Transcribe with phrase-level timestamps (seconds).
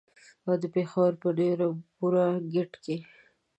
[0.47, 2.95] او د پېښور په نیو رمپوره ګېټ کې.